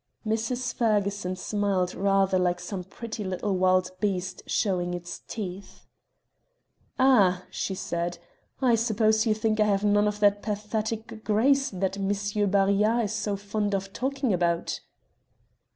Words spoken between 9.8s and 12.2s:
none of that pathetic grace that M.